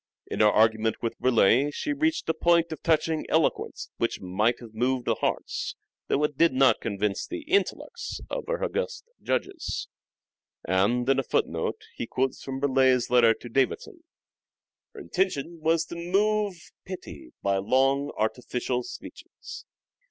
[0.25, 4.73] In her argument with Burleigh she reached a point of touching eloquence which might have
[4.73, 5.75] moved the hearts,
[6.07, 9.87] though it did not convince the intellects, of her august judges."
[10.67, 14.03] And, in a footnote, he quotes from Burleigh's letter to Davison,"
[14.95, 19.65] Her intention was to move pity by long, artificial speeches."